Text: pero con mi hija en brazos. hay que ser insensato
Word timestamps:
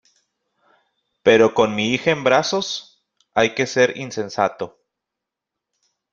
pero 1.21 1.53
con 1.53 1.75
mi 1.75 1.93
hija 1.93 2.09
en 2.09 2.23
brazos. 2.23 3.05
hay 3.35 3.53
que 3.53 3.67
ser 3.67 3.97
insensato 3.97 4.79